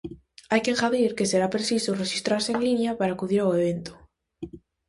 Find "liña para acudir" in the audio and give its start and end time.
2.67-3.39